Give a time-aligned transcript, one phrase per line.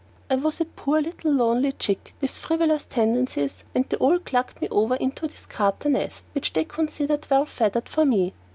[0.31, 4.67] I was a poor, little, lonely chick with frivolous tendencies, and they all clucked me
[4.69, 8.33] over into this Carter nest, which they considered well feathered for me.